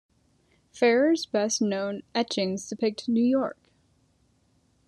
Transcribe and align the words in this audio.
Farrer's 0.71 1.27
best 1.27 1.61
known 1.61 2.01
etchings 2.15 2.67
depict 2.67 3.07
New 3.07 3.23
York. 3.23 3.59